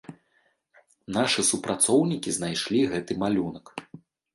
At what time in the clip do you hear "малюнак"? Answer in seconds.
3.27-3.77